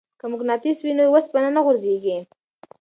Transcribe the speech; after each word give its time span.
که 0.19 0.25
مقناطیس 0.33 0.77
وي 0.81 0.91
نو 0.97 1.03
وسپنه 1.13 1.49
نه 1.55 1.61
غورځیږي. 1.65 2.17